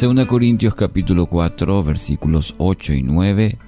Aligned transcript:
2 0.00 0.26
Corintios 0.28 0.76
capítulo 0.76 1.26
4 1.26 1.82
versículos 1.82 2.54
8 2.58 2.92
y 2.92 3.02
9 3.02 3.58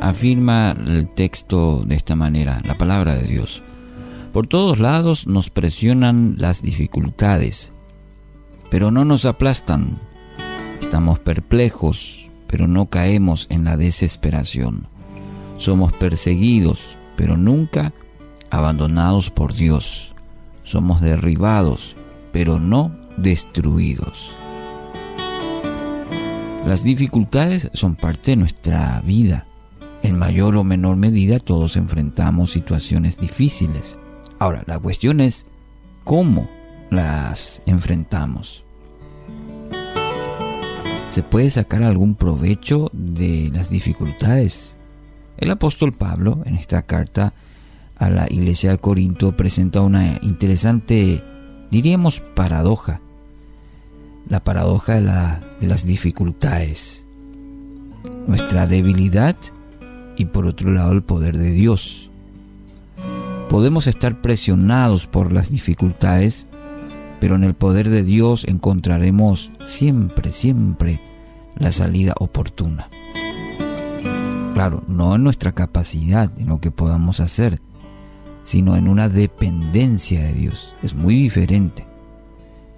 afirma 0.00 0.72
el 0.72 1.06
texto 1.06 1.84
de 1.86 1.94
esta 1.94 2.16
manera, 2.16 2.60
la 2.64 2.76
palabra 2.76 3.14
de 3.14 3.28
Dios. 3.28 3.62
Por 4.32 4.48
todos 4.48 4.80
lados 4.80 5.28
nos 5.28 5.48
presionan 5.48 6.34
las 6.38 6.62
dificultades, 6.62 7.72
pero 8.70 8.90
no 8.90 9.04
nos 9.04 9.24
aplastan. 9.24 10.00
Estamos 10.80 11.20
perplejos, 11.20 12.28
pero 12.48 12.66
no 12.66 12.86
caemos 12.86 13.46
en 13.50 13.64
la 13.64 13.76
desesperación. 13.76 14.88
Somos 15.58 15.92
perseguidos, 15.92 16.96
pero 17.14 17.36
nunca 17.36 17.92
abandonados 18.50 19.30
por 19.30 19.54
Dios. 19.54 20.12
Somos 20.64 21.00
derribados, 21.00 21.96
pero 22.32 22.58
no 22.58 22.96
destruidos. 23.16 24.39
Las 26.70 26.84
dificultades 26.84 27.68
son 27.72 27.96
parte 27.96 28.30
de 28.30 28.36
nuestra 28.36 29.02
vida. 29.04 29.44
En 30.04 30.16
mayor 30.16 30.54
o 30.54 30.62
menor 30.62 30.94
medida 30.94 31.40
todos 31.40 31.76
enfrentamos 31.76 32.52
situaciones 32.52 33.18
difíciles. 33.18 33.98
Ahora, 34.38 34.62
la 34.68 34.78
cuestión 34.78 35.20
es 35.20 35.46
cómo 36.04 36.48
las 36.88 37.60
enfrentamos. 37.66 38.64
¿Se 41.08 41.24
puede 41.24 41.50
sacar 41.50 41.82
algún 41.82 42.14
provecho 42.14 42.88
de 42.92 43.50
las 43.52 43.68
dificultades? 43.68 44.78
El 45.38 45.50
apóstol 45.50 45.92
Pablo, 45.92 46.40
en 46.46 46.54
esta 46.54 46.82
carta 46.82 47.34
a 47.96 48.10
la 48.10 48.28
iglesia 48.30 48.70
de 48.70 48.78
Corinto, 48.78 49.36
presenta 49.36 49.80
una 49.80 50.20
interesante, 50.22 51.24
diríamos, 51.72 52.20
paradoja. 52.36 53.00
La 54.30 54.44
paradoja 54.44 55.00
de, 55.00 55.66
las 55.66 55.84
dificultades. 55.84 57.04
Nuestra 58.28 58.68
debilidad 58.68 59.36
y 60.16 60.26
por 60.26 60.46
otro 60.46 60.70
lado 60.70 60.92
el 60.92 61.02
poder 61.02 61.36
de 61.36 61.50
Dios. 61.50 62.12
Podemos 63.48 63.88
estar 63.88 64.20
presionados 64.22 65.08
por 65.08 65.32
las 65.32 65.50
dificultades, 65.50 66.46
pero 67.18 67.34
en 67.34 67.42
el 67.42 67.54
poder 67.54 67.88
de 67.88 68.04
Dios 68.04 68.44
encontraremos 68.46 69.50
siempre, 69.66 70.32
siempre 70.32 71.00
la 71.56 71.72
salida 71.72 72.14
oportuna. 72.20 72.88
Claro, 74.54 74.84
no 74.86 75.16
en 75.16 75.24
nuestra 75.24 75.50
capacidad, 75.52 76.30
en 76.38 76.46
lo 76.46 76.60
que 76.60 76.70
podamos 76.70 77.18
hacer, 77.18 77.60
sino 78.44 78.76
en 78.76 78.86
una 78.86 79.08
dependencia 79.08 80.22
de 80.22 80.34
Dios. 80.34 80.76
Es 80.84 80.94
muy 80.94 81.14
diferente. 81.14 81.89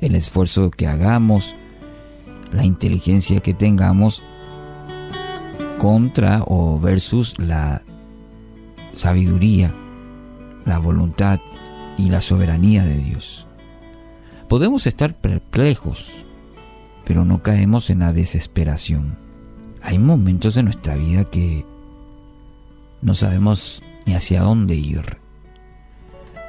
El 0.00 0.14
esfuerzo 0.14 0.70
que 0.70 0.86
hagamos, 0.86 1.54
la 2.52 2.64
inteligencia 2.64 3.40
que 3.40 3.54
tengamos, 3.54 4.22
contra 5.78 6.42
o 6.46 6.78
versus 6.78 7.34
la 7.38 7.82
sabiduría, 8.92 9.74
la 10.64 10.78
voluntad 10.78 11.38
y 11.98 12.08
la 12.10 12.20
soberanía 12.20 12.84
de 12.84 12.96
Dios. 12.98 13.46
Podemos 14.48 14.86
estar 14.86 15.14
perplejos, 15.14 16.24
pero 17.04 17.24
no 17.24 17.42
caemos 17.42 17.90
en 17.90 18.00
la 18.00 18.12
desesperación. 18.12 19.18
Hay 19.82 19.98
momentos 19.98 20.56
en 20.56 20.66
nuestra 20.66 20.96
vida 20.96 21.24
que 21.24 21.64
no 23.02 23.14
sabemos 23.14 23.82
ni 24.04 24.14
hacia 24.14 24.42
dónde 24.42 24.74
ir, 24.74 25.18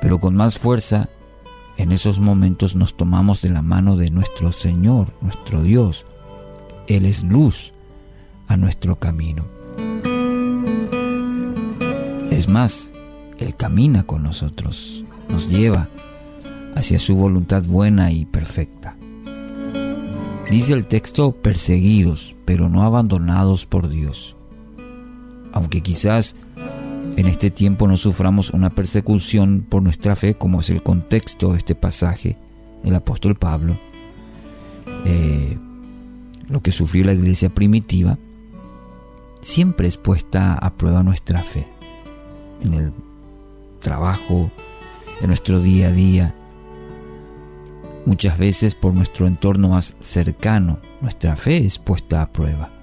pero 0.02 0.20
con 0.20 0.36
más 0.36 0.58
fuerza 0.58 1.10
en 1.78 1.92
esos 1.92 2.20
momentos 2.20 2.76
nos 2.76 2.98
tomamos 2.98 3.42
de 3.42 3.50
la 3.50 3.62
mano 3.62 3.98
de 3.98 4.10
nuestro 4.10 4.52
Señor, 4.52 5.14
nuestro 5.22 5.62
Dios. 5.62 6.06
Él 6.88 7.06
es 7.06 7.24
luz 7.24 7.74
a 8.48 8.58
nuestro 8.58 8.98
camino. 8.98 9.46
Es 12.32 12.48
más, 12.48 12.94
Él 13.38 13.56
camina 13.56 14.04
con 14.04 14.24
nosotros, 14.24 15.06
nos 15.30 15.48
lleva 15.48 15.90
hacia 16.76 17.00
su 17.00 17.16
voluntad 17.16 17.64
buena 17.64 18.12
y 18.12 18.26
perfecta. 18.26 18.96
Dice 20.50 20.74
el 20.74 20.86
texto, 20.86 21.34
perseguidos, 21.34 22.36
pero 22.46 22.70
no 22.70 22.84
abandonados 22.84 23.66
por 23.66 23.90
Dios. 23.90 24.36
Aunque 25.52 25.82
quizás 25.82 26.36
en 27.18 27.26
este 27.26 27.50
tiempo 27.50 27.88
no 27.88 27.98
suframos 27.98 28.52
una 28.52 28.70
persecución 28.70 29.66
por 29.68 29.82
nuestra 29.82 30.16
fe, 30.16 30.36
como 30.36 30.60
es 30.60 30.70
el 30.70 30.84
contexto 30.84 31.52
de 31.52 31.58
este 31.58 31.74
pasaje 31.74 32.38
del 32.84 32.94
apóstol 32.94 33.34
Pablo, 33.36 33.76
eh, 35.04 35.58
lo 36.48 36.62
que 36.62 36.72
sufrió 36.72 37.04
la 37.04 37.14
iglesia 37.14 37.50
primitiva, 37.50 38.20
siempre 39.42 39.88
es 39.88 39.98
puesta 39.98 40.54
a 40.54 40.74
prueba 40.76 41.02
nuestra 41.02 41.42
fe 41.42 41.68
en 42.62 42.76
el 42.76 42.94
trabajo, 43.82 44.52
en 45.20 45.28
nuestro 45.28 45.60
día 45.60 45.88
a 45.88 45.92
día. 45.92 46.36
Muchas 48.06 48.38
veces 48.38 48.76
por 48.76 48.94
nuestro 48.94 49.26
entorno 49.26 49.70
más 49.70 49.96
cercano, 50.02 50.78
nuestra 51.02 51.36
fe 51.36 51.66
es 51.66 51.80
puesta 51.80 52.22
a 52.22 52.32
prueba. 52.32 52.77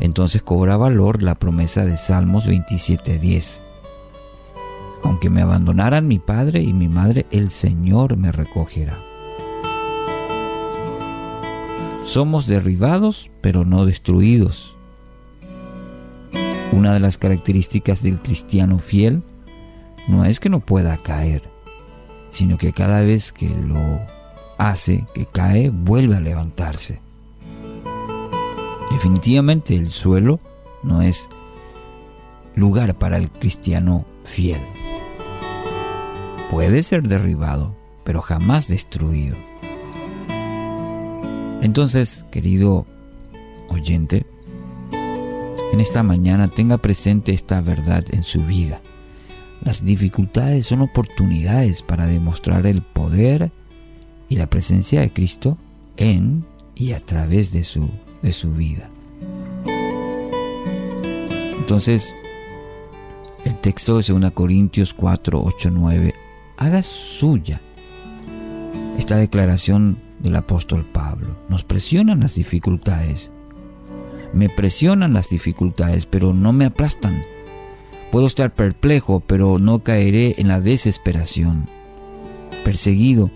Entonces 0.00 0.42
cobra 0.42 0.76
valor 0.76 1.22
la 1.22 1.34
promesa 1.34 1.84
de 1.84 1.96
Salmos 1.96 2.46
27:10. 2.46 3.60
Aunque 5.02 5.30
me 5.30 5.42
abandonaran 5.42 6.06
mi 6.06 6.18
padre 6.18 6.62
y 6.62 6.72
mi 6.72 6.88
madre, 6.88 7.26
el 7.30 7.50
Señor 7.50 8.16
me 8.16 8.32
recogerá. 8.32 8.96
Somos 12.04 12.46
derribados, 12.46 13.30
pero 13.40 13.64
no 13.64 13.84
destruidos. 13.84 14.76
Una 16.72 16.94
de 16.94 17.00
las 17.00 17.18
características 17.18 18.02
del 18.02 18.18
cristiano 18.20 18.78
fiel 18.78 19.22
no 20.08 20.24
es 20.24 20.40
que 20.40 20.48
no 20.48 20.60
pueda 20.60 20.96
caer, 20.96 21.42
sino 22.30 22.58
que 22.58 22.72
cada 22.72 23.02
vez 23.02 23.32
que 23.32 23.48
lo 23.48 24.00
hace, 24.58 25.06
que 25.14 25.26
cae, 25.26 25.70
vuelve 25.70 26.16
a 26.16 26.20
levantarse. 26.20 27.00
Definitivamente 28.92 29.74
el 29.74 29.90
suelo 29.90 30.38
no 30.82 31.02
es 31.02 31.28
lugar 32.54 32.94
para 32.98 33.16
el 33.16 33.30
cristiano 33.30 34.04
fiel. 34.24 34.60
Puede 36.50 36.82
ser 36.82 37.02
derribado, 37.08 37.74
pero 38.04 38.20
jamás 38.20 38.68
destruido. 38.68 39.36
Entonces, 41.62 42.26
querido 42.30 42.86
oyente, 43.68 44.26
en 45.72 45.80
esta 45.80 46.02
mañana 46.02 46.48
tenga 46.48 46.76
presente 46.76 47.32
esta 47.32 47.62
verdad 47.62 48.04
en 48.10 48.24
su 48.24 48.42
vida. 48.42 48.82
Las 49.62 49.84
dificultades 49.84 50.66
son 50.66 50.82
oportunidades 50.82 51.80
para 51.80 52.06
demostrar 52.06 52.66
el 52.66 52.82
poder 52.82 53.52
y 54.28 54.36
la 54.36 54.50
presencia 54.50 55.00
de 55.00 55.12
Cristo 55.12 55.56
en 55.96 56.44
y 56.74 56.92
a 56.92 57.00
través 57.00 57.52
de 57.52 57.64
su, 57.64 57.88
de 58.22 58.32
su 58.32 58.52
vida. 58.52 58.88
Entonces, 61.58 62.14
el 63.44 63.56
texto 63.56 63.98
de 63.98 64.20
2 64.20 64.30
Corintios 64.32 64.94
4, 64.94 65.42
8, 65.44 65.70
9, 65.72 66.14
haga 66.56 66.82
suya 66.82 67.60
esta 68.98 69.16
declaración 69.16 69.98
del 70.18 70.36
apóstol 70.36 70.84
Pablo. 70.84 71.36
Nos 71.48 71.64
presionan 71.64 72.20
las 72.20 72.34
dificultades 72.34 73.32
me 74.32 74.48
presionan 74.48 75.12
las 75.12 75.28
dificultades, 75.28 76.06
pero 76.06 76.32
no 76.32 76.52
me 76.52 76.64
aplastan. 76.64 77.22
Puedo 78.10 78.26
estar 78.26 78.54
perplejo, 78.54 79.20
pero 79.20 79.58
no 79.58 79.82
caeré 79.82 80.36
en 80.38 80.48
la 80.48 80.60
desesperación. 80.60 81.68
Perseguido, 82.64 83.30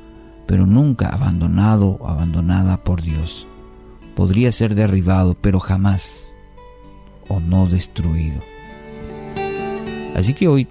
pero 0.47 0.67
nunca 0.67 1.09
abandonado 1.09 1.99
o 2.01 2.09
abandonada 2.09 2.83
por 2.83 3.03
Dios. 3.03 3.47
Podría 4.17 4.51
ser 4.51 4.75
derribado, 4.75 5.37
pero 5.41 5.61
jamás, 5.61 6.29
o 7.29 7.39
no 7.39 7.69
destruido. 7.69 8.41
Así 10.17 10.35
que 10.35 10.49
hoy 10.49 10.65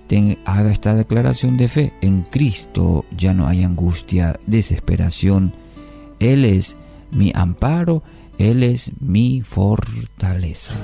haga 0.44 0.72
esta 0.72 0.94
declaración 0.96 1.56
de 1.56 1.70
fe. 1.70 1.94
En 2.02 2.24
Cristo 2.24 3.06
ya 3.16 3.34
no 3.34 3.48
hay 3.48 3.64
angustia, 3.64 4.38
desesperación. 4.48 5.54
Él 6.20 6.44
es 6.44 6.76
mi 7.12 7.32
amparo 7.34 8.04
él 8.38 8.64
es 8.64 8.92
mi 9.00 9.42
fortaleza. 9.42 10.76